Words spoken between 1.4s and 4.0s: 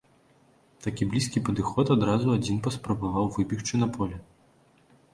падыход, адразу адзін паспрабаваў выбегчы на